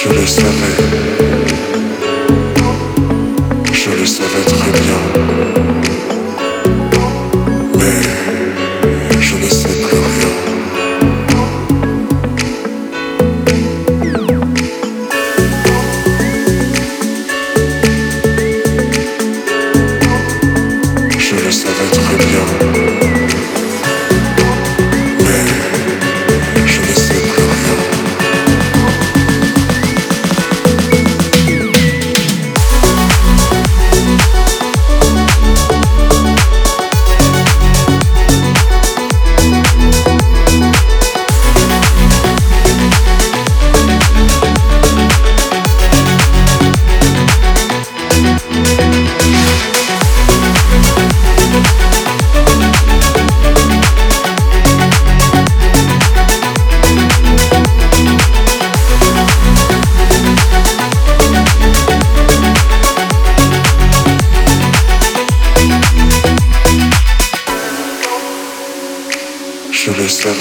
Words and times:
Je 0.00 0.08
le 0.10 0.26
savais, 0.26 0.76
je 3.72 3.90
le 3.90 4.06
savais 4.06 4.44
très 4.46 4.70
bien, 4.70 5.00
mais 7.74 9.20
je 9.20 9.34
ne 9.34 9.48
sais 9.48 9.68
plus 9.82 9.98
rien. 9.98 10.32
Je 21.18 21.34
le 21.34 21.50
savais 21.50 21.90
très 21.90 22.16
bien. 22.24 22.87
Savais. 70.06 70.34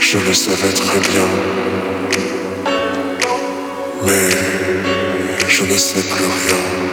Je 0.00 0.18
le 0.18 0.34
savais 0.34 0.72
très 0.72 1.00
bien. 1.00 1.28
Mais 4.04 4.30
je 5.48 5.64
ne 5.64 5.76
sais 5.78 6.02
plus 6.02 6.24
rien. 6.24 6.83